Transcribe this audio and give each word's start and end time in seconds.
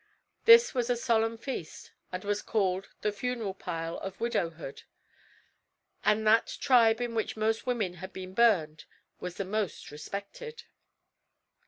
This 0.45 0.73
was 0.73 0.89
a 0.89 0.95
solemn 0.97 1.37
feast 1.37 1.91
and 2.11 2.23
was 2.23 2.41
called 2.41 2.89
the 3.01 3.11
Funeral 3.11 3.53
Pile 3.53 3.99
of 3.99 4.19
Widowhood, 4.19 4.81
and 6.03 6.25
that 6.25 6.57
tribe 6.59 6.99
in 6.99 7.13
which 7.13 7.37
most 7.37 7.67
women 7.67 7.93
had 7.93 8.11
been 8.11 8.33
burned 8.33 8.85
was 9.19 9.35
the 9.35 9.45
most 9.45 9.91
respected. 9.91 10.63